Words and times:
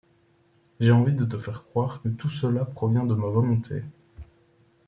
J’ai 0.79 0.91
envie 0.91 1.13
de 1.13 1.25
te 1.25 1.37
faire 1.37 1.63
croire 1.63 2.01
que 2.01 2.09
tout 2.09 2.27
cela 2.27 2.65
provient 2.65 3.05
de 3.05 3.13
ma 3.13 3.27
volonté. 3.27 3.83